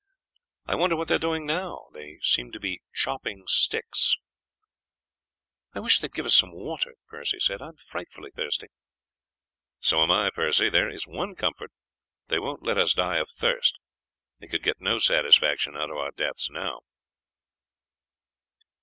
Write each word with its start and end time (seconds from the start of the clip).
I 0.65 0.73
wonder 0.75 0.95
what 0.95 1.09
they 1.09 1.13
are 1.13 1.19
doing 1.19 1.45
now? 1.45 1.89
They 1.93 2.17
seem 2.23 2.51
to 2.53 2.59
be 2.59 2.81
chopping 2.91 3.43
sticks." 3.45 4.15
"I 5.75 5.79
wish 5.79 5.99
they 5.99 6.05
would 6.05 6.15
give 6.15 6.25
us 6.25 6.35
some 6.35 6.51
water," 6.53 6.95
Percy 7.07 7.39
said. 7.39 7.61
"I 7.61 7.67
am 7.67 7.75
frightfully 7.75 8.31
thirsty." 8.31 8.65
"And 8.65 8.71
so 9.85 10.01
am 10.01 10.09
I, 10.09 10.31
Percy; 10.31 10.69
there 10.71 10.89
is 10.89 11.05
one 11.05 11.35
comfort, 11.35 11.71
they 12.29 12.39
won't 12.39 12.63
let 12.63 12.79
us 12.79 12.93
die 12.93 13.17
of 13.19 13.29
thirst, 13.29 13.77
they 14.39 14.47
could 14.47 14.63
get 14.63 14.81
no 14.81 14.97
satisfaction 14.97 15.77
out 15.77 15.91
of 15.91 15.97
our 15.97 16.09
deaths 16.09 16.49
now." 16.49 16.79